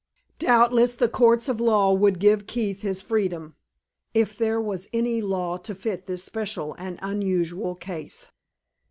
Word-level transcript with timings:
Doubtless 0.39 0.95
the 0.95 1.07
courts 1.07 1.47
of 1.47 1.61
law 1.61 1.93
would 1.93 2.17
give 2.17 2.47
Keith 2.47 2.81
his 2.81 3.03
freedom, 3.03 3.55
if 4.15 4.35
there 4.35 4.59
was 4.59 4.89
any 4.91 5.21
law 5.21 5.57
to 5.57 5.75
fit 5.75 6.07
this 6.07 6.23
special 6.23 6.73
and 6.79 6.97
unusual 7.03 7.75
case. 7.75 8.31